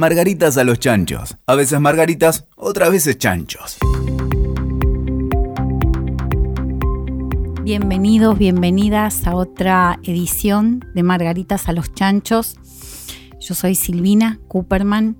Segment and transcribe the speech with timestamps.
[0.00, 1.36] Margaritas a los chanchos.
[1.46, 3.76] A veces margaritas, otras veces chanchos.
[7.62, 12.56] Bienvenidos, bienvenidas a otra edición de Margaritas a los chanchos.
[13.40, 15.18] Yo soy Silvina Cooperman.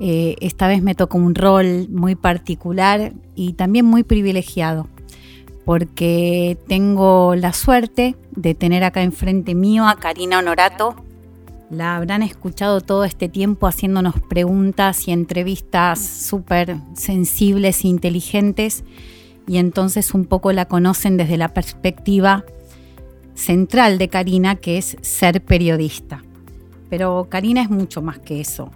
[0.00, 4.88] Eh, esta vez me toca un rol muy particular y también muy privilegiado
[5.66, 11.04] porque tengo la suerte de tener acá enfrente mío a Karina Honorato,
[11.70, 18.84] la habrán escuchado todo este tiempo haciéndonos preguntas y entrevistas súper sensibles e inteligentes
[19.46, 22.44] y entonces un poco la conocen desde la perspectiva
[23.34, 26.22] central de Karina, que es ser periodista.
[26.88, 28.70] Pero Karina es mucho más que eso.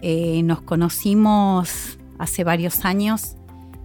[0.00, 3.36] Eh, nos conocimos hace varios años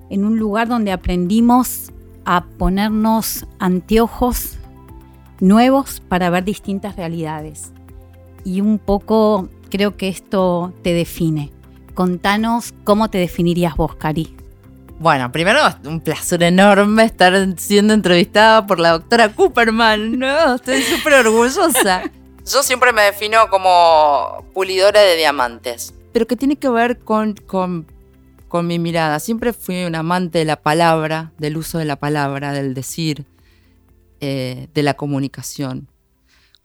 [0.10, 1.92] en un lugar donde aprendimos
[2.26, 4.58] a ponernos anteojos
[5.40, 7.72] nuevos para ver distintas realidades
[8.44, 11.52] y un poco creo que esto te define.
[11.94, 14.36] Contanos cómo te definirías vos, Cari.
[15.00, 20.18] Bueno, primero un placer enorme estar siendo entrevistada por la doctora Cooperman.
[20.18, 22.04] No, estoy súper orgullosa.
[22.46, 25.94] Yo siempre me defino como pulidora de diamantes.
[26.14, 27.86] Pero que tiene que ver con, con,
[28.48, 29.20] con mi mirada.
[29.20, 33.26] Siempre fui un amante de la palabra, del uso de la palabra, del decir,
[34.20, 35.90] eh, de la comunicación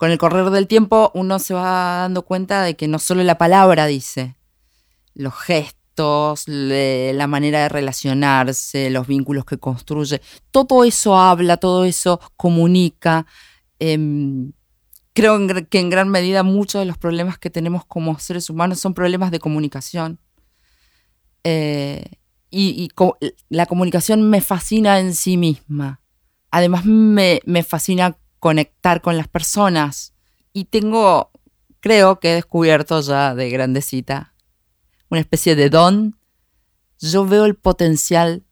[0.03, 3.37] con el correr del tiempo uno se va dando cuenta de que no solo la
[3.37, 4.35] palabra dice,
[5.13, 10.19] los gestos, la manera de relacionarse, los vínculos que construye,
[10.51, 13.25] todo eso habla, todo eso comunica.
[13.79, 14.51] Em,
[15.13, 18.93] creo que en gran medida muchos de los problemas que tenemos como seres humanos son
[18.93, 20.19] problemas de comunicación.
[21.45, 22.03] Eh,
[22.51, 22.89] y,
[23.47, 26.01] la comunicación me fascina en sí misma.
[26.51, 30.13] Además me, me fascina conectar con las personas.
[30.51, 31.31] Y tengo,
[31.79, 34.33] creo que he descubierto ya de grandecita,
[35.09, 36.19] una especie de don.
[36.99, 38.43] Yo veo el potencial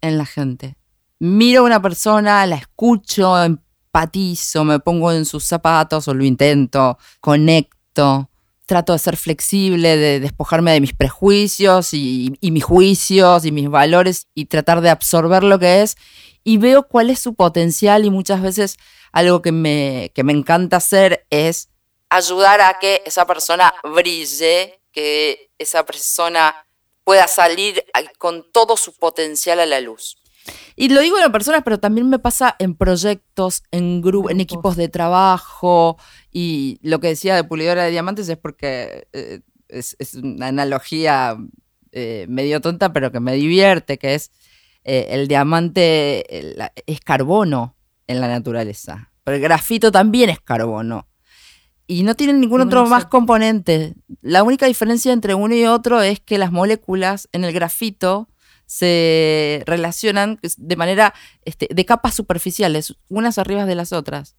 [0.00, 0.76] en la gente.
[1.20, 6.98] Miro a una persona, la escucho, empatizo, me pongo en sus zapatos o lo intento,
[7.20, 8.28] conecto,
[8.66, 13.68] trato de ser flexible, de despojarme de mis prejuicios y, y, mis juicios y mis
[13.68, 15.96] valores y tratar de absorber lo que es
[16.44, 18.76] y veo cuál es su potencial y muchas veces
[19.12, 21.68] algo que me, que me encanta hacer es
[22.08, 26.66] ayudar a que esa persona brille, que esa persona
[27.04, 27.84] pueda salir
[28.18, 30.16] con todo su potencial a la luz.
[30.74, 34.88] Y lo digo en personas, pero también me pasa en proyectos, en, en equipos de
[34.88, 35.98] trabajo.
[36.32, 41.36] Y lo que decía de pulidora de diamantes es porque eh, es, una analogía
[41.92, 44.32] eh, medio tonta, pero que me divierte, que es
[44.84, 46.24] eh, el diamante
[46.86, 47.76] es carbono
[48.06, 49.12] en la naturaleza.
[49.24, 51.06] Pero el grafito también es carbono.
[51.86, 53.94] Y no tienen ningún otro más componente.
[54.20, 58.28] La única diferencia entre uno y otro es que las moléculas en el grafito
[58.66, 61.12] se relacionan de manera
[61.44, 64.36] este, de capas superficiales, unas arriba de las otras.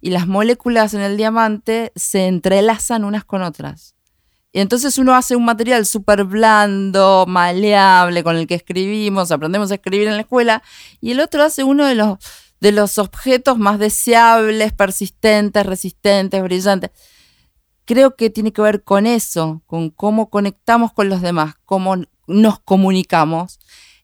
[0.00, 3.94] Y las moléculas en el diamante se entrelazan unas con otras.
[4.54, 9.74] Y entonces uno hace un material súper blando, maleable, con el que escribimos, aprendemos a
[9.74, 10.62] escribir en la escuela,
[11.00, 12.18] y el otro hace uno de los,
[12.60, 16.92] de los objetos más deseables, persistentes, resistentes, brillantes.
[17.84, 21.96] Creo que tiene que ver con eso, con cómo conectamos con los demás, cómo
[22.28, 23.58] nos comunicamos,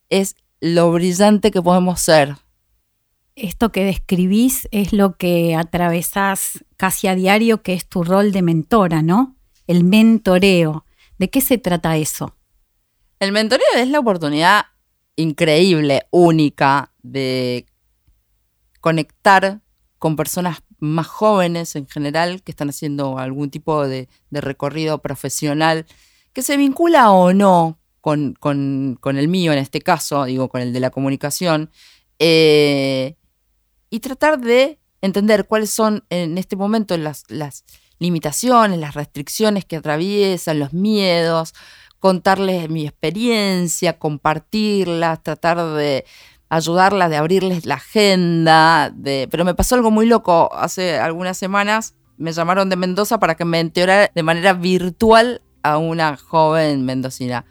[0.09, 2.35] es lo brillante que podemos ser.
[3.37, 8.41] Esto que describís es lo que atravesás casi a diario, que es tu rol de
[8.41, 9.37] mentora, ¿no?
[9.71, 10.85] El mentoreo.
[11.17, 12.35] ¿De qué se trata eso?
[13.19, 14.65] El mentoreo es la oportunidad
[15.15, 17.65] increíble, única, de
[18.81, 19.61] conectar
[19.97, 25.85] con personas más jóvenes en general que están haciendo algún tipo de, recorrido profesional
[26.33, 28.35] que se vincula o no con,
[29.05, 31.69] el mío en este caso, digo, con el de la comunicación,
[32.19, 33.15] eh,
[33.89, 37.63] y tratar de entender cuáles son en este momento las, las,
[38.01, 41.53] limitaciones, las restricciones que atraviesan, los miedos,
[41.99, 46.03] contarles mi experiencia, compartirlas, tratar de
[46.49, 48.91] ayudarlas, de abrirles la agenda.
[49.03, 50.49] Pero me pasó algo muy loco.
[50.53, 55.77] Hace algunas semanas me llamaron de Mendoza para que me enterara de manera virtual a
[55.77, 57.45] una joven mendocina.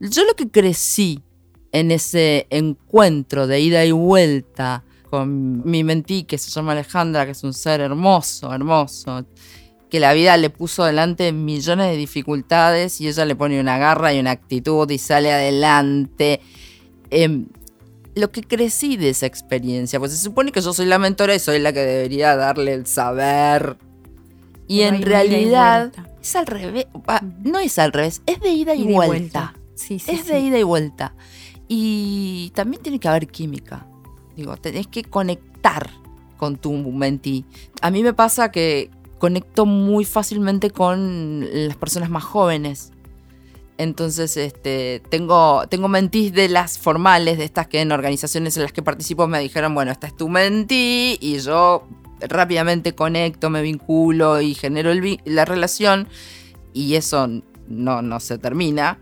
[0.00, 1.22] Yo lo que crecí
[1.70, 7.32] en ese encuentro de ida y vuelta con mi mentí, que se llama Alejandra, que
[7.32, 9.24] es un ser hermoso, hermoso,
[9.96, 14.12] que la vida le puso delante millones de dificultades y ella le pone una garra
[14.12, 16.42] y una actitud y sale adelante.
[17.08, 17.46] Em,
[18.14, 21.38] lo que crecí de esa experiencia, pues se supone que yo soy la mentora y
[21.38, 23.78] soy la que debería darle el saber.
[24.68, 26.88] Y en realidad, es al revés.
[27.42, 29.06] No es al revés, es de ida y, Ida y vuelta.
[29.06, 29.54] vuelta.
[29.76, 30.28] Sí, sí, es sí.
[30.30, 31.14] de ida y vuelta.
[31.68, 33.86] Y también tiene que haber química.
[34.36, 35.88] Digo, tenés que conectar
[36.36, 37.46] con tu mentí.
[37.80, 42.92] A mí me pasa que conecto muy fácilmente con las personas más jóvenes.
[43.78, 48.72] Entonces, este, tengo, tengo mentís de las formales, de estas que en organizaciones en las
[48.72, 51.86] que participo me dijeron, bueno, esta es tu mentí, y yo
[52.20, 56.08] rápidamente conecto, me vinculo y genero el la relación,
[56.72, 57.28] y eso
[57.68, 58.98] no, no se termina.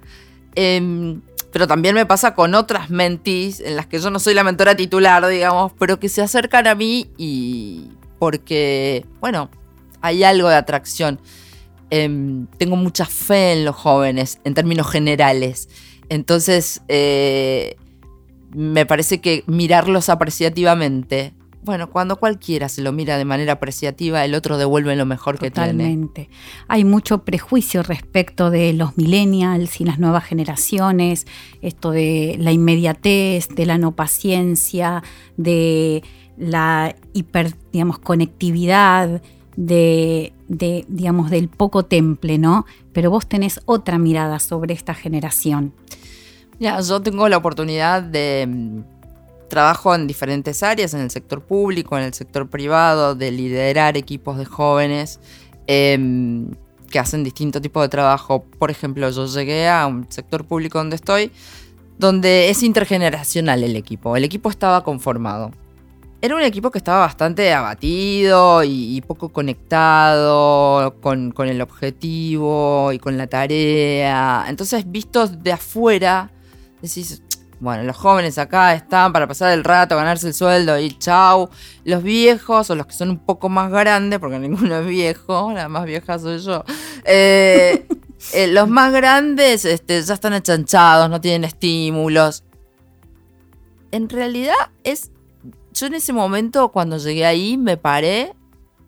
[0.56, 1.20] Em,
[1.52, 4.74] pero también me pasa con otras mentis en las que yo no soy la mentora
[4.74, 9.50] titular, digamos, pero que se acercan a mí y porque, bueno,
[10.04, 11.18] hay algo de atracción.
[11.88, 15.70] Em, tengo mucha fe en los jóvenes, en términos generales.
[16.10, 17.76] Entonces, eh,
[18.54, 24.34] me parece que mirarlos apreciativamente, bueno, cuando cualquiera se lo mira de manera apreciativa, el
[24.34, 26.10] otro devuelve lo mejor que tiene.
[26.68, 31.26] Hay mucho prejuicio respecto de los millennials y las nuevas generaciones,
[31.62, 35.02] esto de la inmediatez, de la no paciencia,
[35.38, 36.02] de
[36.36, 39.22] la hiper, digamos, conectividad,
[39.56, 42.66] de, de, digamos, del poco temple, ¿no?
[42.92, 45.72] Pero vos tenés otra mirada sobre esta generación.
[46.58, 48.80] Ya, yo tengo la oportunidad de mm,
[49.48, 54.38] trabajo en diferentes áreas, en el sector público, en el sector privado, de liderar equipos
[54.38, 55.20] de jóvenes
[55.66, 56.50] em,
[56.90, 58.44] que hacen distinto tipo de trabajo.
[58.58, 61.32] Por ejemplo, yo llegué a un sector público donde estoy,
[61.98, 64.16] donde es intergeneracional el equipo.
[64.16, 65.50] El equipo estaba conformado.
[66.24, 72.98] Era un equipo que estaba bastante abatido y, poco conectado con, con el objetivo y
[72.98, 74.46] con la tarea.
[74.48, 76.30] Entonces, vistos de afuera,
[76.80, 77.22] decís,
[77.60, 81.50] bueno, los jóvenes acá están para pasar el rato, ganarse el sueldo y chau.
[81.84, 85.68] Los viejos o los que son un poco más grandes, porque ninguno es viejo, la
[85.68, 86.64] más vieja soy yo.
[87.04, 87.86] eh,
[88.32, 92.44] eh, los más grandes este, ya están achanchados, no tienen estímulos.
[93.90, 94.54] En realidad
[94.84, 95.10] es...
[95.74, 98.34] Yo en ese momento, cuando llegué ahí, me paré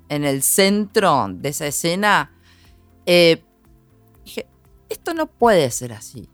[0.09, 2.33] en el centro de esa escena.
[3.07, 3.43] eh,
[4.25, 4.47] dije,
[4.89, 6.29] esto no puede ser así.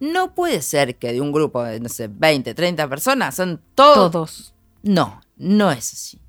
[0.00, 4.12] No puede ser que de un grupo de, no sé, 20, 30 personas son todos.
[4.12, 4.54] Todos.
[4.82, 6.20] No, no es así.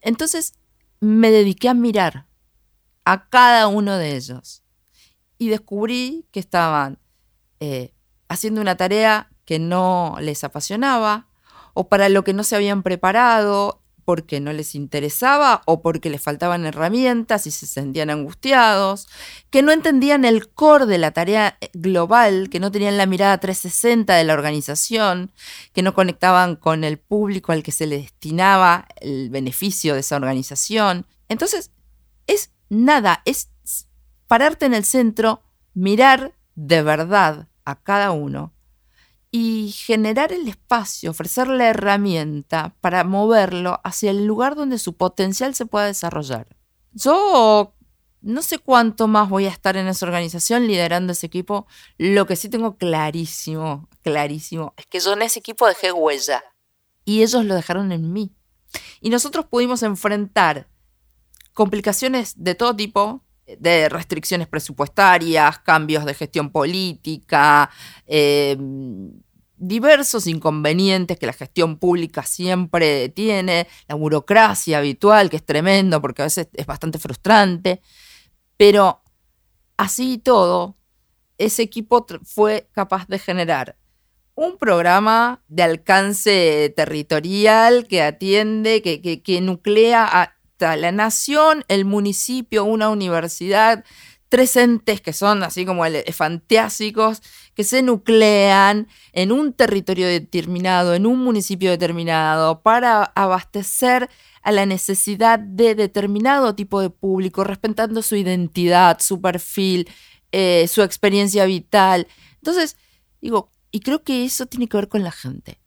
[0.00, 0.54] Entonces
[0.98, 2.26] me dediqué a mirar
[3.04, 4.64] a cada uno de ellos
[5.38, 6.98] y descubrí que estaban
[7.60, 7.94] eh,
[8.28, 11.29] haciendo una tarea que no les apasionaba
[11.74, 13.80] o para lo que no se habían preparado
[14.10, 19.06] porque no les interesaba o porque les faltaban herramientas y se sentían angustiados,
[19.50, 24.16] que no entendían el core de la tarea global, que no tenían la mirada 360
[24.16, 25.30] de la organización,
[25.72, 30.16] que no conectaban con el público al que se le destinaba el beneficio de esa
[30.16, 31.06] organización.
[31.28, 31.70] Entonces,
[32.26, 33.50] es nada, es
[34.26, 35.42] pararte en el centro,
[35.74, 38.52] mirar de verdad a cada uno
[39.30, 45.54] y generar el espacio, ofrecer la herramienta para moverlo hacia el lugar donde su potencial
[45.54, 46.48] se pueda desarrollar.
[46.92, 47.74] Yo
[48.22, 51.66] no sé cuánto más voy a estar en esa organización liderando ese equipo.
[51.96, 56.42] Lo que sí tengo clarísimo, clarísimo, es que yo en ese equipo dejé huella
[57.04, 58.34] y ellos lo dejaron en mí.
[59.00, 60.68] Y nosotros pudimos enfrentar
[61.54, 63.24] complicaciones de todo tipo,
[63.58, 67.70] de restricciones presupuestarias, cambios de gestión política,
[68.06, 68.56] eh,
[69.60, 76.22] diversos inconvenientes que la gestión pública siempre tiene, la burocracia habitual, que es tremendo porque
[76.22, 77.82] a veces es bastante frustrante,
[78.56, 79.02] pero
[79.76, 80.76] así y todo,
[81.38, 83.76] ese equipo fue capaz de generar
[84.34, 90.34] un programa de alcance territorial que atiende, que, que, que nuclea a
[90.76, 93.84] la nación, el municipio, una universidad,
[94.30, 95.84] tres entes que son así como
[96.14, 97.20] fantásticos,
[97.54, 104.08] que se nuclean en un territorio determinado, en un municipio determinado, para abastecer
[104.42, 109.90] a la necesidad de determinado tipo de público, respetando su identidad, su perfil,
[110.32, 112.06] eh, su experiencia vital.
[112.36, 112.76] Entonces,
[113.20, 115.60] digo, y creo que eso tiene que ver con la gente.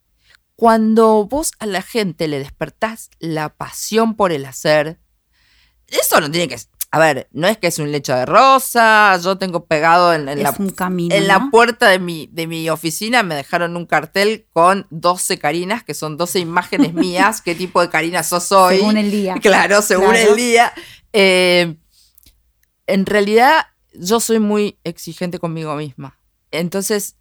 [0.56, 5.00] Cuando vos a la gente le despertás la pasión por el hacer,
[5.88, 6.58] eso no tiene que...
[6.94, 10.54] A ver, no es que es un lecho de rosa, yo tengo pegado en, la,
[10.60, 11.28] un camino, en ¿no?
[11.28, 15.96] la puerta de mi, de mi oficina, me dejaron un cartel con 12 carinas, que
[15.96, 18.78] son 12 imágenes mías, qué tipo de carina sos hoy.
[18.78, 19.34] Según el día.
[19.42, 20.30] Claro, según Claro.
[20.30, 20.72] el día.
[21.14, 21.78] Eh,
[22.86, 26.20] en realidad, yo soy muy exigente conmigo misma.
[26.52, 27.16] Entonces,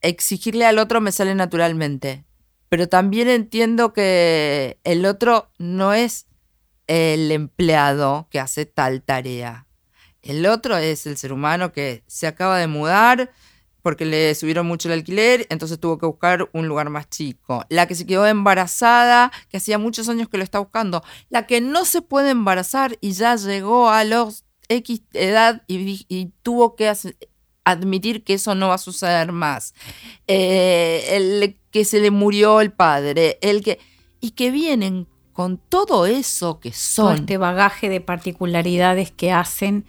[0.00, 2.24] exigirle al otro me sale naturalmente.
[2.68, 6.26] Pero también entiendo que el otro no es
[6.86, 9.66] el empleado que hace tal tarea.
[10.22, 13.30] El otro es el ser humano que se acaba de mudar
[13.84, 17.66] porque le subieron mucho el alquiler, entonces tuvo que buscar un lugar más chico.
[17.68, 21.04] La que se quedó embarazada, que hacía muchos años que lo está buscando.
[21.28, 26.76] La que no se puede embarazar y ya llegó a los X edad y, tuvo
[26.76, 26.90] que
[27.64, 29.74] admitir que eso no va a suceder más.
[30.28, 33.78] Eh, el que se le murió el padre, el que...
[34.18, 37.06] Y que vienen con todo eso que son.
[37.06, 39.84] Todo este bagaje de particularidades que hacen,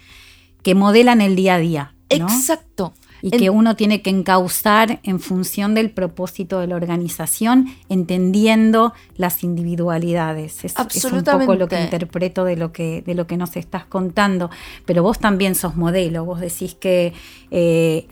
[0.63, 1.95] que modelan el día a día.
[2.09, 2.93] Exacto.
[3.21, 9.43] Y que uno tiene que encauzar en función del propósito de la organización, entendiendo las
[9.43, 10.63] individualidades.
[10.63, 13.85] Es, es, un poco lo que interpreto de lo que, de lo que nos estás
[13.85, 14.51] contando.
[14.85, 17.13] Pero vos también sos modelo, vos decís que
[17.49, 18.07] eh,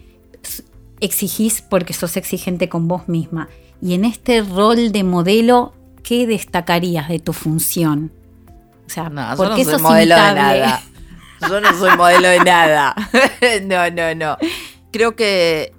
[0.99, 3.49] exigís porque sos exigente con vos misma.
[3.81, 5.73] Y en este rol de modelo
[6.03, 8.11] ¿qué destacarías de tu función?
[8.85, 10.81] O sea, no, ¿por yo no soy modelo de nada.
[11.49, 12.95] Yo no soy modelo de nada.
[13.63, 14.37] no, no, no.
[14.91, 15.73] Creo que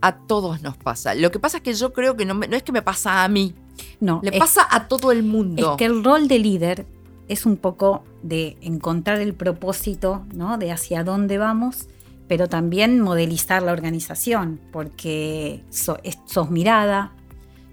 [0.00, 1.14] a todos nos pasa.
[1.14, 3.28] Lo que pasa es que yo creo que no, no es que me pasa a
[3.28, 3.54] mí.
[4.00, 4.20] No.
[4.22, 5.72] Le pasa a todo el mundo.
[5.72, 6.86] Es que el rol de líder
[7.28, 10.58] es un poco de encontrar el propósito, ¿no?
[10.58, 11.88] De hacia dónde vamos,
[12.28, 17.12] pero también modelizar la organización, porque sos mirada,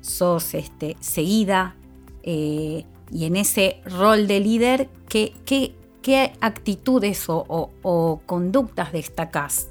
[0.04, 1.76] sos este, seguida
[2.24, 9.70] eh, y en ese rol de líder, ¿qué, qué, actitudes o, conductas destacás?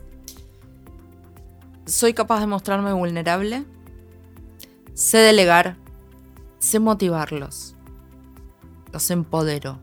[1.85, 3.65] Soy capaz de mostrarme vulnerable,
[4.95, 5.77] sé delegar,
[6.59, 7.77] sé motivarlos,
[8.93, 9.81] los empodero.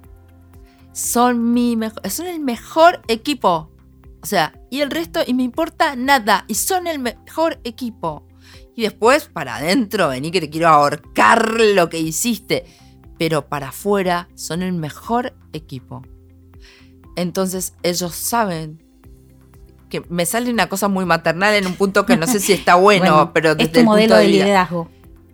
[0.94, 1.78] Son, mi
[2.10, 3.70] son el mejor equipo.
[4.22, 8.24] O sea, y el resto, y me importa nada, y son el mejor equipo.
[8.76, 12.66] Y después, para adentro, vení que te quiero ahorcar lo que hiciste.
[13.18, 16.02] Pero para afuera son el mejor equipo.
[17.16, 18.82] Entonces ellos saben
[19.90, 22.76] que me sale una cosa muy maternal en un punto que no sé si está
[22.76, 24.90] bueno, pero desde es tu modelo de, liderazgo.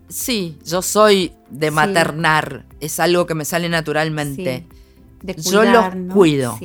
[0.08, 4.66] Sí, yo soy de maternar, es algo que me sale naturalmente.
[5.36, 6.58] yo los cuido,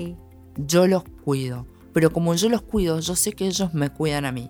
[0.55, 4.31] yo los cuido, pero como yo los cuido, yo sé que ellos me cuidan a
[4.31, 4.49] mí.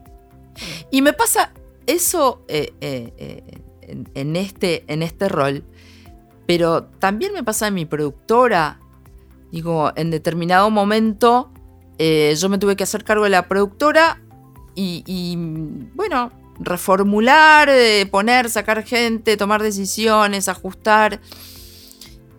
[0.91, 1.53] Y me pasa
[1.91, 5.63] eso eh, eh, eh, en, este, en este rol,
[6.47, 8.79] pero también me pasa en mi productora.
[9.51, 11.51] Digo, en determinado momento
[11.99, 14.19] yo me tuve que hacer cargo de la productora
[14.73, 15.35] y,
[15.93, 17.69] bueno, reformular,
[18.09, 21.21] poner, sacar gente, tomar decisiones, ajustar.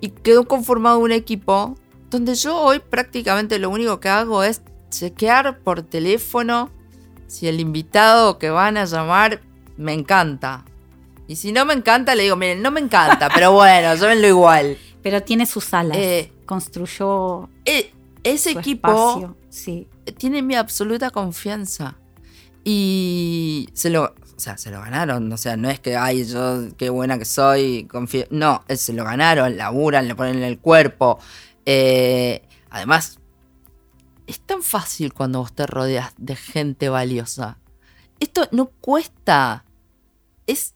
[0.00, 1.76] Y quedó conformado un equipo
[2.10, 6.70] donde yo hoy prácticamente lo único que hago es chequear por teléfono
[7.32, 9.40] si el invitado que van a llamar
[9.78, 10.66] me encanta.
[11.26, 14.76] Y si no me encanta, le digo, miren, no me encanta, pero bueno, llámenlo igual.
[15.02, 15.96] Pero tiene sus alas.
[15.96, 17.48] Eh, construyó.
[17.64, 17.90] Eh,
[18.22, 19.88] ese equipo sí.
[20.18, 21.94] tiene mi absoluta confianza.
[22.64, 25.32] Y se lo, o sea, se lo ganaron.
[25.32, 28.26] O sea, no es que, ay, yo qué buena que soy, confío.
[28.28, 31.18] No, se lo ganaron, laburan, le ponen el cuerpo.
[31.64, 33.20] Eh, además,
[34.26, 37.58] es tan fácil cuando vos te rodeas de gente valiosa.
[38.20, 39.64] Esto no cuesta.
[40.46, 40.74] Es.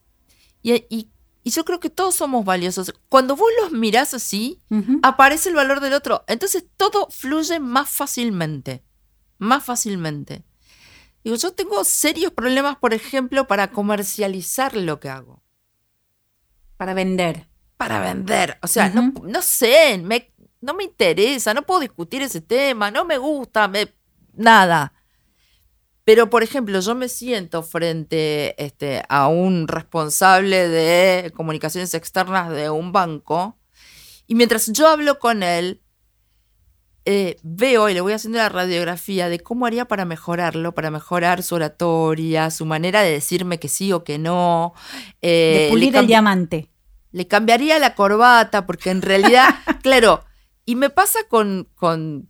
[0.63, 1.09] Y,
[1.45, 2.93] yo creo que todos somos valiosos.
[3.09, 4.61] Cuando vos los mirás así,
[5.03, 6.25] aparece el valor del otro.
[6.27, 8.83] Entonces todo fluye más fácilmente.
[9.39, 10.45] Más fácilmente.
[11.23, 15.43] Digo, yo tengo serios problemas, por ejemplo, para comercializar lo que hago.
[16.77, 17.49] Para vender.
[17.77, 18.59] Para vender.
[18.63, 23.05] O sea, no, no, sé, me, no me interesa, no puedo discutir ese tema, no
[23.05, 23.95] me gusta, me,
[24.35, 24.93] nada.
[26.05, 32.71] Pero, por ejemplo, yo me siento frente este, a un responsable de comunicaciones externas de
[32.71, 33.59] un banco
[34.27, 35.81] y mientras yo hablo con él,
[37.05, 41.45] eh, veo y le voy haciendo la radiografía de cómo haría para mejorarlo, para mejorar
[41.45, 44.75] su oratoria, su manera de decirme que sí o que no.
[45.23, 46.71] Eh, de pulir el diamante.
[47.13, 50.25] Le cambiaría la corbata, porque en realidad, claro,
[50.67, 52.29] y me pasa con, con,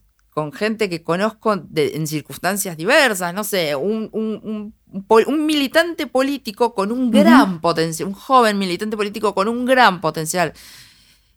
[0.52, 7.62] gente que conozco en circunstancias diversas, no sé, un, un, militante político con un gran
[7.62, 10.52] potencial, un joven militante político con un gran potencial.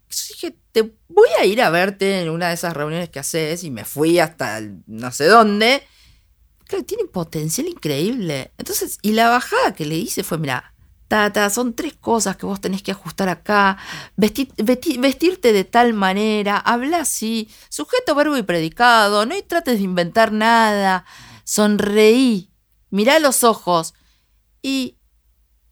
[0.10, 3.64] Yo dije, te voy a ir a verte en una de esas reuniones que haces
[3.64, 5.84] y me fui hasta no sé dónde.
[6.66, 8.52] Claro, tiene potencial increíble.
[8.58, 10.74] Entonces, y la bajada que le hice fue, mira,
[11.10, 13.78] Tata, son tres cosas que vos tenés que ajustar acá.
[14.16, 21.06] vestirte de tal manera, habla así, sujeto, verbo y predicado, no trates de inventar nada.
[21.44, 22.52] Sonreí,
[22.92, 23.96] mirá los ojos.
[24.62, 24.98] Y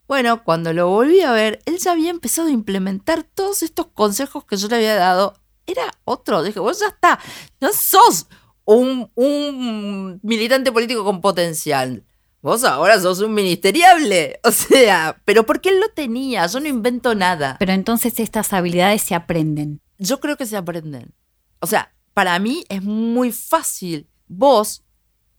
[0.08, 4.44] bueno, cuando lo volví a ver, él ya había empezado a implementar todos estos consejos
[4.44, 5.36] que yo le había dado.
[5.68, 6.42] Era otro.
[6.42, 7.20] Dije, vos ya está,
[7.62, 8.26] no sos
[8.66, 12.04] un militante político con potencial.
[12.48, 14.40] Vos ahora sos un ministeriable.
[14.46, 17.58] O sea, pero porque él lo tenía, yo no invento nada.
[17.60, 19.82] Pero entonces estas habilidades se aprenden.
[19.98, 21.14] Yo creo que se aprenden.
[21.60, 24.08] O sea, para mí es muy fácil.
[24.30, 24.86] Vos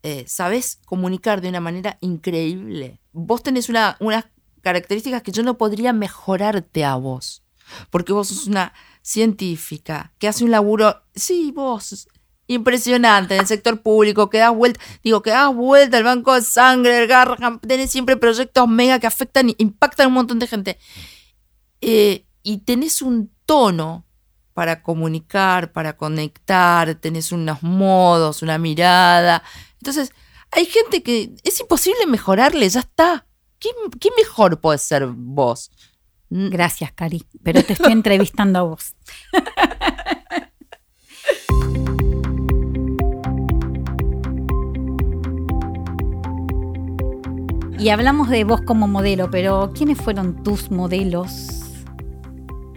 [0.03, 3.01] eh, sabés comunicar de una manera increíble.
[3.13, 4.27] Vos tenés una, unas
[4.61, 7.43] características que yo no podría mejorarte a vos.
[7.89, 12.07] Porque vos sos una científica que hace un laburo, sí, vos,
[12.49, 16.43] impresionante en el sector público, que das vuelta, digo, que das vuelta al banco de
[16.43, 20.79] sangre, el Garraham, tenés siempre proyectos mega que afectan, impactan a un montón de gente.
[21.81, 24.07] Eh, y tenés un tono
[24.55, 29.43] para comunicar, para conectar, tenés unos modos, una mirada.
[29.75, 30.11] Entonces,
[30.51, 33.27] hay gente que es imposible mejorarle, ya está.
[33.61, 33.69] ¿Qué,
[34.01, 35.71] qué mejor puede ser vos?
[36.31, 38.95] Gracias, Cari, pero te estoy entrevistando a vos.
[47.79, 51.31] Y hablamos de vos como modelo, pero ¿quiénes fueron tus modelos?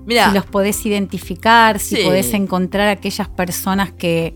[0.07, 2.03] Si los podés identificar, si Sí.
[2.03, 4.35] podés encontrar aquellas personas que,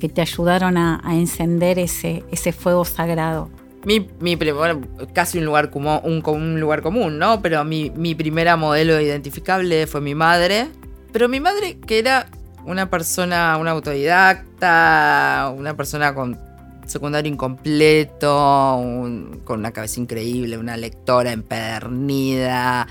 [0.00, 3.48] que te ayudaron a, a encender ese, ese fuego sagrado.
[3.84, 4.80] mi, mi bueno,
[5.12, 7.40] casi un lugar, un lugar común, ¿no?
[7.42, 10.68] Pero mi, mi primera modelo identificable fue mi madre.
[11.12, 12.26] Pero mi madre, que era
[12.64, 16.38] una persona, una autodidacta, una persona con
[16.86, 22.86] secundario incompleto, un- con una cabeza increíble, una lectora empedernida.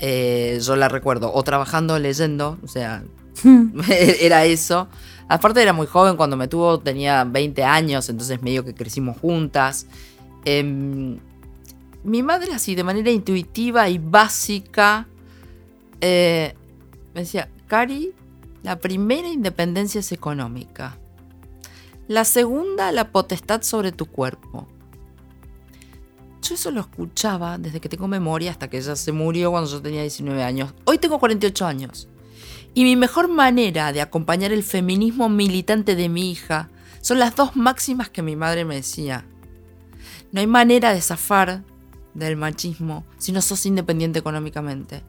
[0.00, 3.04] Eh, yo la recuerdo o trabajando o leyendo, o sea,
[4.20, 4.88] era eso.
[5.28, 9.86] Aparte era muy joven, cuando me tuvo tenía 20 años, entonces medio que crecimos juntas.
[10.44, 11.18] Em,
[12.04, 15.06] mi madre así, de manera intuitiva y básica,
[16.00, 16.54] eh,
[17.14, 18.12] me decía, Cari,
[18.64, 20.98] la primera independencia es económica.
[22.12, 24.68] La segunda, la potestad sobre tu cuerpo.
[26.42, 29.80] Yo eso lo escuchaba desde que tengo memoria hasta que ella se murió cuando yo
[29.80, 30.74] tenía 19 años.
[30.84, 32.08] Hoy tengo 48 años.
[32.74, 36.68] Y mi mejor manera de acompañar el feminismo militante de mi hija
[37.00, 39.24] son las dos máximas que mi madre me decía.
[40.32, 41.64] No hay manera de zafar
[42.12, 45.02] del machismo si no sos independiente económicamente.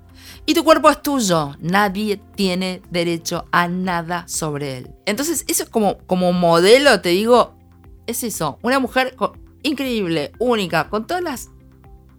[0.46, 1.56] Y tu cuerpo es tuyo.
[1.60, 4.90] Nadie tiene derecho a nada sobre él.
[5.06, 7.56] Entonces, eso es como, como modelo, te digo,
[8.08, 8.60] es eso.
[8.62, 9.16] Una mujer
[9.64, 11.50] increíble, única, con todas las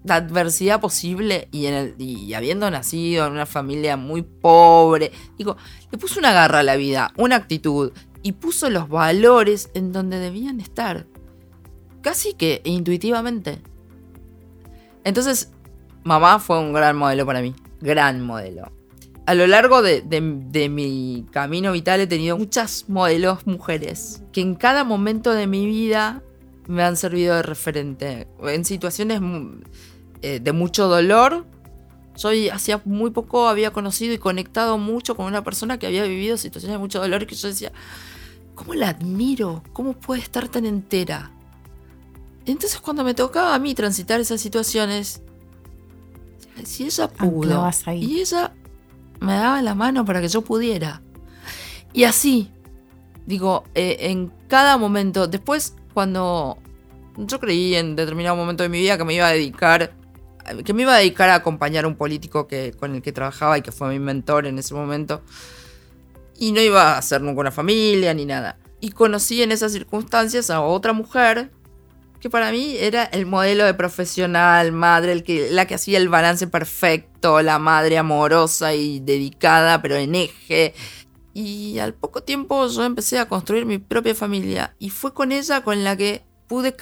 [0.05, 1.67] la adversidad posible y,
[1.99, 5.57] y habiendo nacido en una familia muy pobre, digo,
[5.90, 10.19] le puso una garra a la vida, una actitud y puso los valores en donde
[10.19, 11.07] debían estar.
[12.03, 13.62] Casi que intuitivamente.
[15.05, 15.51] Entonces,
[16.05, 18.73] mamá fue un gran modelo para mí, gran modelo.
[19.27, 20.03] A lo largo de,
[20.68, 26.23] mi camino vital he tenido muchas modelos mujeres que en cada momento de mi vida
[26.66, 28.27] me han servido de referente.
[28.42, 29.61] En situaciones mu-
[30.23, 31.47] eh, de mucho dolor,
[32.16, 36.37] yo hacía muy poco había conocido y conectado mucho con una persona que había vivido
[36.37, 37.73] situaciones de mucho dolor y que yo decía,
[38.55, 39.62] ¿cómo la admiro?
[39.73, 41.31] ¿Cómo puede estar tan entera?
[42.47, 45.23] Entonces cuando me tocaba a mí transitar esas situaciones,
[46.62, 48.05] si ella pudo Anclabas ahí.
[48.05, 48.53] y ella
[49.21, 51.03] me daba la mano para que yo pudiera.
[51.93, 52.51] Y así,
[53.27, 56.59] digo, eh, en cada momento, después cuando
[57.17, 59.95] yo creí en determinado momento de mi vida que me iba a dedicar,
[60.64, 63.59] que me iba a dedicar a acompañar a un político que, con el que trabajaba
[63.59, 65.23] y que fue mi mentor en ese momento,
[66.37, 68.59] y no iba a hacer nunca una familia ni nada.
[68.81, 71.53] Y conocí en esas circunstancias a otra mujer
[72.25, 76.09] que para mí era el modelo de profesional, madre, el que, la que hacía el
[76.09, 80.73] balance perfecto, la madre amorosa y dedicada, pero en eje.
[81.35, 85.65] Y al poco tiempo yo empecé a construir mi propia familia y fue con ella
[85.65, 86.75] con la que pude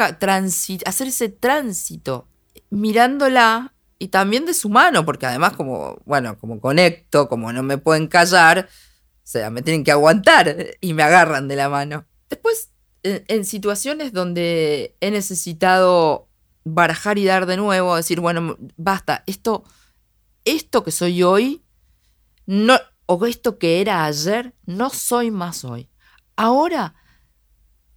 [0.86, 2.28] hacer ese tránsito,
[2.70, 7.78] mirándola y también de su mano, porque además como, bueno, como conecto, como no me
[7.78, 12.06] pueden callar, o sea, me tienen que aguantar y me agarran de la mano.
[12.30, 12.70] Después,
[13.02, 16.28] en, en situaciones donde he necesitado
[16.64, 19.64] barajar y dar de nuevo, decir, bueno, basta, esto,
[20.44, 21.62] esto que soy hoy,
[22.46, 25.88] no, o esto que era ayer, no soy más hoy.
[26.36, 26.94] Ahora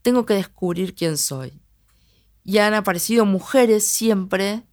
[0.01, 1.61] tengo que descubrir quién soy.
[2.43, 4.63] Y han aparecido mujeres siempre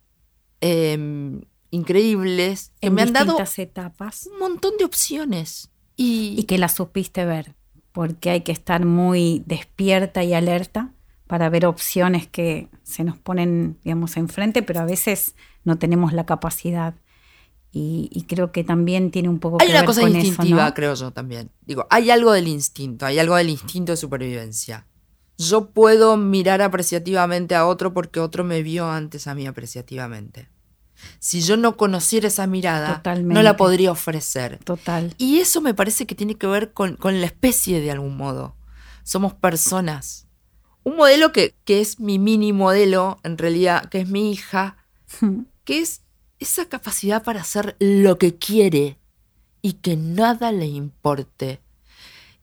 [0.60, 1.40] eh,
[1.70, 5.70] increíbles que en me han dado etapas un montón de opciones.
[5.96, 7.54] Y, y que las supiste ver,
[7.92, 10.92] porque hay que estar muy despierta y alerta
[11.26, 16.26] para ver opciones que se nos ponen, digamos, enfrente, pero a veces no tenemos la
[16.26, 16.94] capacidad.
[17.74, 20.60] Y, y creo que también tiene un poco hay que una ver cosa con instintiva,
[20.60, 20.74] eso, ¿no?
[20.74, 21.50] creo yo también.
[21.62, 24.86] Digo, hay algo del instinto, hay algo del instinto de supervivencia.
[25.38, 30.48] yo puedo mirar apreciativamente a otro porque otro me vio antes a mí apreciativamente.
[31.18, 33.34] Si yo no conociera esa mirada, Totalmente.
[33.34, 34.58] no la podría ofrecer.
[34.64, 35.14] Total.
[35.18, 38.54] Y eso me parece que tiene que ver con, con la especie de algún modo.
[39.04, 40.26] Somos personas.
[40.84, 44.76] Un modelo que, que es mi mini modelo, en realidad, que es mi hija,
[45.64, 46.02] que es
[46.40, 48.98] esa capacidad para hacer lo que quiere
[49.60, 51.60] y que nada le importe.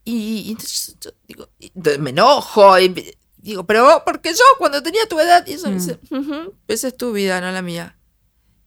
[0.06, 5.06] Y, y entonces yo digo, y me enojo y digo, pero porque yo cuando tenía
[5.08, 5.80] tu edad, y eso me Mm.
[5.80, 7.98] dice, "Ujú, esa es tu vida, no la mía.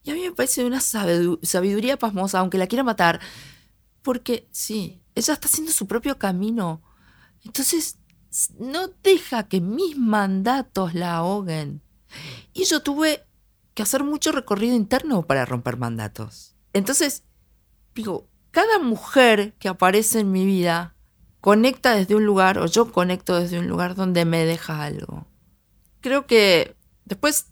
[0.03, 3.21] Y a mí me parece de una sabidu- sabiduría pasmosa, aunque la quiera matar,
[4.03, 6.83] porque sí, ella está haciendo su propio camino.
[7.45, 7.99] Entonces,
[8.59, 11.83] no deja que mis mandatos la ahoguen.
[12.53, 13.25] Y yo tuve
[13.75, 16.55] que hacer mucho recorrido interno para romper mandatos.
[16.73, 17.25] Entonces,
[17.95, 20.95] digo, cada mujer que aparece en mi vida
[21.41, 25.27] conecta desde un lugar, o yo conecto desde un lugar donde me deja algo.
[26.01, 27.52] Creo que después,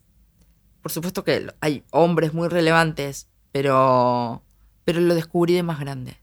[0.83, 4.43] por supuesto que hay hombres muy relevantes, pero,
[4.85, 6.19] pero lo descubrí de más grande.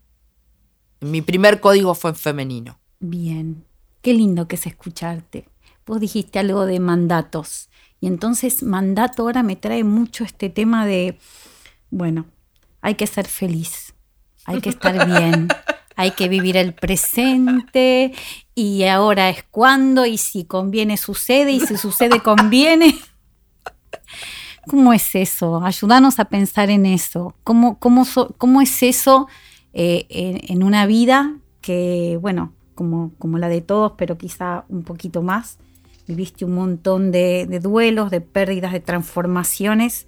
[0.99, 2.79] Mi primer código fue en femenino.
[2.99, 3.65] Bien,
[4.01, 5.47] qué lindo que es escucharte.
[5.85, 11.17] Vos dijiste algo de mandatos y entonces mandato ahora me trae mucho este tema de,
[11.89, 12.25] bueno,
[12.81, 13.93] hay que ser feliz,
[14.45, 15.47] hay que estar bien,
[15.95, 18.13] hay que vivir el presente
[18.53, 22.97] y ahora es cuando y si conviene sucede y si sucede conviene.
[24.67, 25.63] ¿Cómo es eso?
[25.63, 27.33] Ayúdanos a pensar en eso.
[27.43, 29.27] ¿Cómo, cómo, so- cómo es eso
[29.73, 34.83] eh, en, en una vida que, bueno, como, como la de todos, pero quizá un
[34.83, 35.57] poquito más?
[36.07, 40.07] Viviste un montón de, de duelos, de pérdidas, de transformaciones,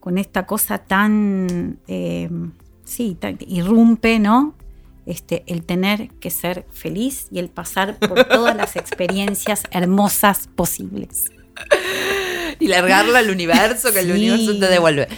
[0.00, 2.28] con esta cosa tan, eh,
[2.84, 4.54] sí, tan- irrumpe, ¿no?
[5.06, 11.30] Este, el tener que ser feliz y el pasar por todas las experiencias hermosas posibles.
[12.58, 15.08] y largarla al universo, que el universo te devuelve.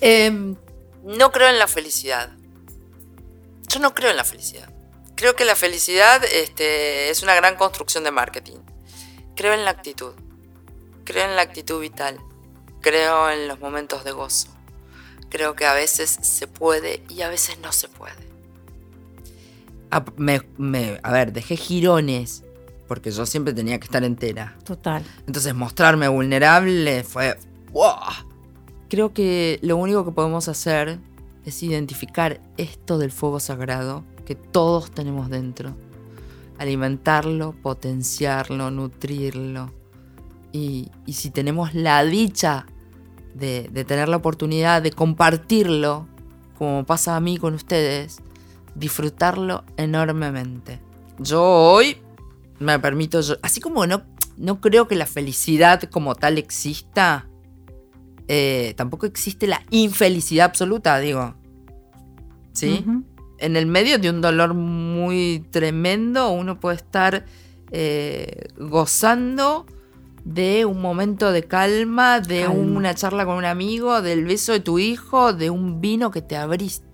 [0.00, 0.56] Em,
[1.04, 2.30] no creo en la felicidad.
[3.68, 4.72] Yo no creo en la felicidad.
[5.16, 8.56] Creo que la felicidad este, es una gran construcción de marketing.
[9.36, 10.12] Creo en la actitud.
[11.04, 12.18] Creo en la actitud vital.
[12.80, 14.48] Creo en los momentos de gozo.
[15.28, 18.14] Creo que a veces se puede y a veces no se puede.
[19.90, 22.42] A, me- me- a ver, dejé girones
[22.90, 24.56] porque yo siempre tenía que estar entera.
[24.64, 25.04] Total.
[25.24, 27.38] Entonces mostrarme vulnerable fue...
[27.70, 27.94] ¡wow!
[28.88, 30.98] Creo que lo único que podemos hacer
[31.44, 35.76] es identificar esto del fuego sagrado que todos tenemos dentro.
[36.58, 39.72] Alimentarlo, potenciarlo, nutrirlo.
[40.50, 42.66] Y, y si tenemos la dicha
[43.36, 46.08] de, de tener la oportunidad de compartirlo,
[46.58, 48.18] como pasa a mí con ustedes,
[48.74, 50.80] disfrutarlo enormemente.
[51.20, 51.96] Yo hoy
[52.60, 54.02] me permito, yo- así como no,
[54.36, 57.26] no creo que la felicidad como tal exista,
[58.28, 61.34] eh, tampoco existe la infelicidad absoluta, digo.
[62.52, 62.84] ¿Sí?
[63.38, 67.24] En el medio de un dolor muy tremendo, uno puede estar
[67.72, 69.64] eh, gozando
[70.24, 72.54] de un momento de calma, de Calma.
[72.60, 76.36] una charla con un amigo, del beso de tu hijo, de un vino que te
[76.36, 76.86] abriste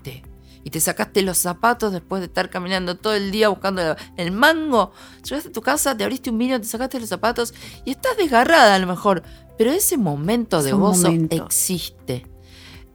[0.67, 4.91] y te sacaste los zapatos después de estar caminando todo el día buscando el mango.
[5.23, 8.75] Llegaste a tu casa, te abriste un vino, te sacaste los zapatos y estás desgarrada
[8.75, 9.23] a lo mejor,
[9.57, 12.27] pero ese momento de gozo existe.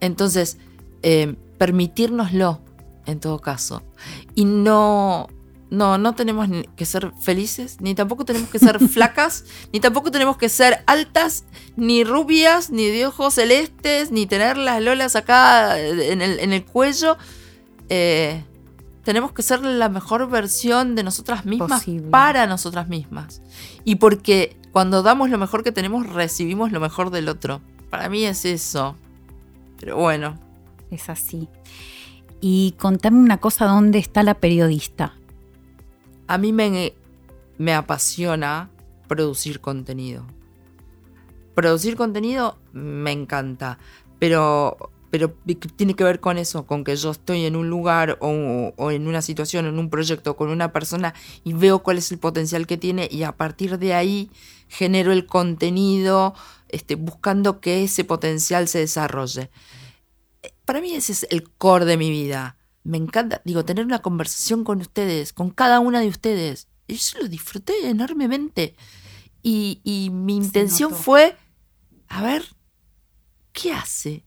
[0.02, 0.58] Entonces,
[1.02, 2.60] eh, permitírnoslo
[3.06, 3.84] en todo caso.
[4.36, 5.30] Y no,
[5.70, 10.36] no, no tenemos que ser felices, ni tampoco tenemos que ser flacas, ni tampoco tenemos
[10.36, 11.46] que ser altas,
[11.78, 16.66] ni rubias, ni de ojos celestes, ni tener las lolas acá en el, en el
[16.66, 17.18] cuello.
[17.94, 18.44] Eh,
[19.04, 22.10] tenemos que ser la mejor versión de nosotras mismas Posible.
[22.10, 23.42] para nosotras mismas.
[23.84, 27.60] Y porque cuando damos lo mejor que tenemos, recibimos lo mejor del otro.
[27.90, 28.96] Para mí es eso.
[29.78, 30.40] Pero bueno,
[30.90, 31.50] Es así.
[32.40, 35.16] Y contame una cosa, ¿dónde está la periodista?
[36.28, 36.94] a mí me,
[37.58, 38.70] me apasiona
[39.10, 40.26] producir contenido.
[41.56, 43.78] Producir contenido me encanta,
[44.18, 45.38] pero, pero
[45.76, 49.08] tiene que ver con eso, con que yo estoy en un lugar o, o en
[49.08, 52.78] una situación, en un proyecto con una persona y veo cuál es el potencial que
[52.78, 54.32] tiene y a partir de ahí
[54.70, 56.34] genero el contenido
[56.70, 59.52] este, buscando que ese potencial se desarrolle.
[60.66, 62.58] Para mí ese es el core de mi vida.
[62.84, 66.70] Me encanta, digo, tener una conversación con ustedes, con cada una de ustedes.
[66.88, 68.76] Y yo lo disfruté enormemente.
[69.44, 71.36] Y, y mi intención fue,
[72.08, 72.46] a ver,
[73.52, 74.26] ¿qué hace?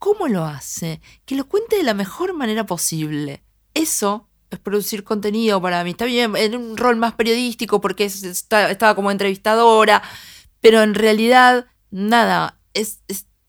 [0.00, 1.02] ¿Cómo lo hace?
[1.26, 3.44] Que lo cuente de la mejor manera posible.
[3.74, 5.90] Eso es producir contenido para mí.
[5.90, 10.02] Está bien, en un rol más periodístico porque estaba como entrevistadora,
[10.62, 13.02] pero en realidad, nada, es,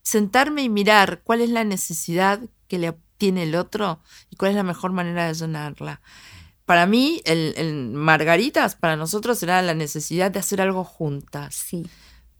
[0.03, 4.57] sentarme y mirar cuál es la necesidad que le tiene el otro y cuál es
[4.57, 6.01] la mejor manera de llenarla.
[6.65, 11.55] Para mí, el Margaritas, para nosotros era la necesidad de hacer algo juntas.
[11.55, 11.87] Sí.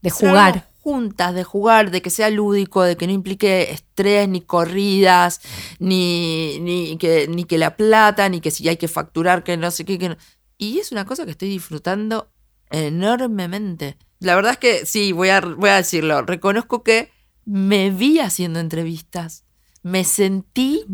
[0.02, 0.68] De jugar.
[0.84, 5.40] Juntas, de jugar, de que sea lúdico, de que no implique estrés, ni corridas,
[5.78, 9.70] ni, ni, que, ni que la plata, ni que si hay que facturar, que no
[9.70, 10.00] sé qué.
[10.00, 10.18] Que no-
[10.58, 12.32] Y es una cosa que estoy disfrutando
[12.72, 13.98] enormemente.
[14.20, 16.22] La verdad es que sí, voy a, voy a decirlo.
[16.24, 17.12] Reconozco que
[17.46, 19.44] me vi haciendo entrevistas.
[19.84, 20.86] Me sentí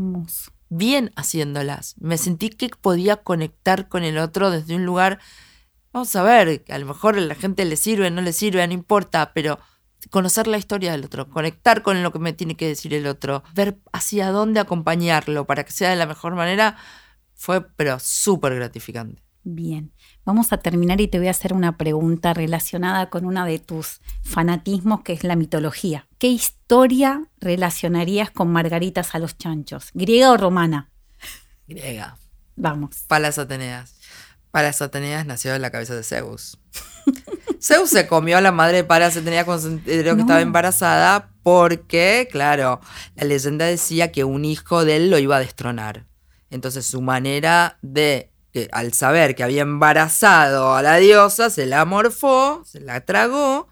[0.70, 1.96] bien haciéndolas.
[2.00, 5.20] Me sentí que podía conectar con el otro desde un lugar.
[5.98, 8.74] Vamos a ver, a lo mejor a la gente le sirve, no le sirve, no
[8.76, 9.58] importa, pero
[10.12, 13.42] conocer la historia del otro, conectar con lo que me tiene que decir el otro,
[13.56, 16.78] ver hacia dónde acompañarlo para que sea de la mejor manera,
[17.34, 19.24] fue pero súper gratificante.
[19.42, 19.92] Bien,
[20.24, 24.00] vamos a terminar y te voy a hacer una pregunta relacionada con una de tus
[24.22, 26.08] fanatismos, que es la mitología.
[26.20, 29.90] ¿Qué historia relacionarías con Margaritas a los chanchos?
[29.96, 30.92] ¿Griega o romana?
[31.68, 32.20] Griega.
[32.56, 33.04] Vamos.
[33.08, 33.97] Palas Ateneas.
[34.52, 36.58] Palas Ateneas nació de la cabeza de Zeus.
[37.62, 40.22] Zeus se comió a la madre de Palas Ateneas cuando se enteró que No.
[40.22, 42.82] estaba embarazada porque, claro,
[43.16, 46.06] la leyenda decía que un hijo de él lo iba a destronar.
[46.50, 51.84] Entonces su manera de, que al saber que había embarazado a la diosa, se la
[51.86, 53.68] morfó, se la tragó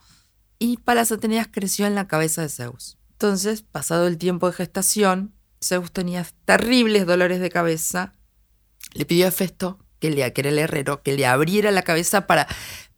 [0.60, 2.98] y Palas Ateneas creció en la cabeza de Zeus.
[3.12, 5.34] Entonces, pasado el tiempo de gestación,
[5.64, 8.14] Zeus tenía terribles dolores de cabeza
[8.94, 9.80] le pidió a Festo,
[10.14, 12.48] que, era el herrero, que le abriera la cabeza para,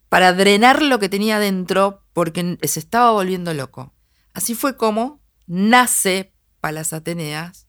[0.08, 3.94] para drenar lo que tenía dentro porque se estaba volviendo loco.
[4.34, 7.66] Así fue como nace Palas Ateneas,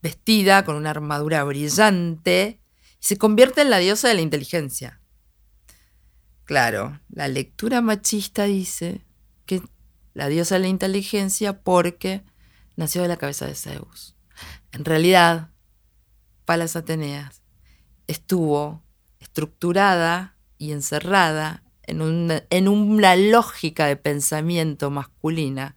[0.00, 2.60] vestida con una armadura brillante,
[3.00, 5.00] y se convierte en la diosa de la inteligencia.
[6.44, 9.04] Claro, la lectura machista dice
[9.46, 9.62] que
[10.14, 12.24] la diosa de la inteligencia porque
[12.76, 14.16] nació de la cabeza de Zeus.
[14.72, 15.50] En realidad,
[16.44, 17.41] Palas Ateneas
[18.12, 18.82] estuvo
[19.18, 25.74] estructurada y encerrada en una, en una lógica de pensamiento masculina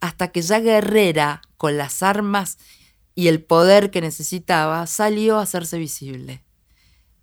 [0.00, 2.58] hasta que ya guerrera con las armas
[3.14, 6.44] y el poder que necesitaba salió a hacerse visible.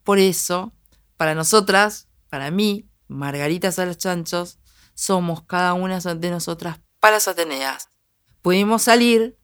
[0.04, 0.74] Por eso,
[1.18, 4.58] para nosotras, para mí, Margaritas a los chanchos,
[4.94, 7.90] somos cada una de nosotras Palas Ateneas.
[8.42, 9.38] Pudimos salir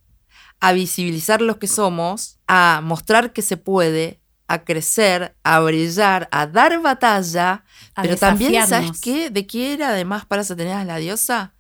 [0.61, 6.47] a visibilizar los que somos, a mostrar que se puede, a crecer, a brillar, a
[6.47, 7.63] dar batalla,
[7.95, 9.29] A pero también, ¿sabes qué?
[9.29, 11.53] ¿De qué era además para Satanás la diosa?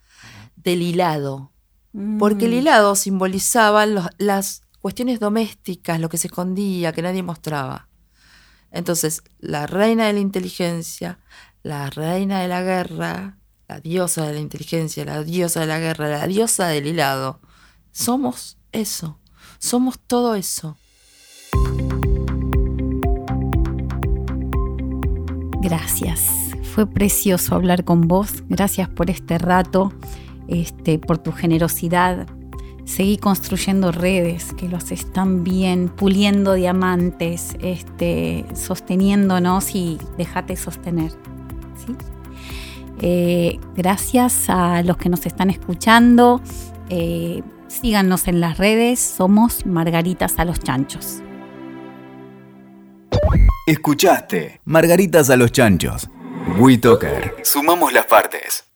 [0.55, 1.51] Del hilado.
[1.93, 2.17] Mm.
[2.17, 7.89] Porque el hilado simbolizaba los- las cuestiones domésticas, lo que se escondía, que nadie mostraba.
[8.71, 11.19] Entonces, la reina de la inteligencia,
[11.63, 16.07] la reina de la guerra, la diosa de la inteligencia, la diosa de la guerra,
[16.09, 17.41] la diosa del hilado,
[17.91, 19.19] somos eso,
[19.59, 20.77] somos todo eso.
[25.67, 26.29] Gracias.
[26.73, 28.43] Fue precioso hablar con vos.
[28.47, 29.91] Gracias por este rato,
[30.47, 32.25] este, por tu generosidad.
[32.85, 41.11] Seguí construyendo redes que los están bien, puliendo diamantes, este, sosteniéndonos y dejate sostener.
[43.01, 46.39] Eh, gracias a los que nos están escuchando.
[46.87, 49.01] Eh, síganos en las redes.
[49.01, 51.21] Somos Margaritas a los Chanchos.
[53.65, 56.09] Escuchaste Margaritas a los Chanchos.
[56.57, 57.35] WeToker.
[57.43, 58.66] Sumamos las partes.